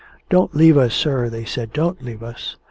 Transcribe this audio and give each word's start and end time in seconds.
"Don't 0.31 0.55
leave 0.55 0.77
us, 0.79 0.95
sir," 0.95 1.29
they 1.29 1.45
said, 1.45 1.73
"don't 1.73 2.01
leave 2.01 2.23
us." 2.23 2.55